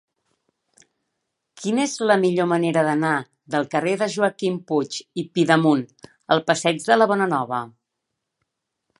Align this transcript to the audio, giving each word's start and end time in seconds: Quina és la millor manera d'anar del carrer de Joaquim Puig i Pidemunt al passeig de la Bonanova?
Quina 1.63 1.83
és 1.89 1.91
la 2.11 2.15
millor 2.21 2.47
manera 2.53 2.83
d'anar 2.87 3.11
del 3.55 3.67
carrer 3.75 3.93
de 4.03 4.07
Joaquim 4.13 4.55
Puig 4.71 4.97
i 5.23 5.25
Pidemunt 5.35 5.83
al 6.37 6.41
passeig 6.47 6.81
de 6.87 6.97
la 6.99 7.09
Bonanova? 7.13 7.61